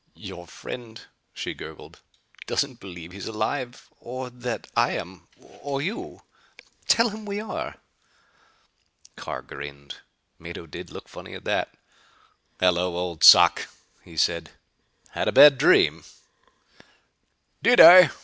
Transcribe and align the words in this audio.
"Your 0.15 0.47
friend," 0.47 0.99
she 1.31 1.53
gurgled, 1.53 2.01
"doesn't 2.47 2.79
believe 2.79 3.11
he's 3.11 3.27
alive, 3.27 3.87
or 3.99 4.31
that 4.31 4.65
I 4.75 4.93
am, 4.93 5.27
or 5.39 5.79
you. 5.79 6.23
Tell 6.87 7.09
him 7.09 7.23
we 7.23 7.39
are." 7.39 7.75
Carr 9.15 9.43
grinned. 9.43 9.97
Mado 10.39 10.65
did 10.65 10.89
look 10.89 11.07
funny 11.07 11.35
at 11.35 11.43
that. 11.45 11.75
"Hello, 12.59 12.97
old 12.97 13.23
sock," 13.23 13.67
he 14.01 14.17
said, 14.17 14.49
"had 15.09 15.27
a 15.27 15.31
bad 15.31 15.59
dream?" 15.59 16.03
"Did 17.61 17.79
I? 17.79 18.09